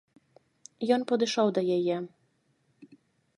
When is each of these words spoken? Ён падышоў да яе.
Ён 0.97 1.01
падышоў 1.11 1.47
да 1.59 1.65
яе. 1.77 1.97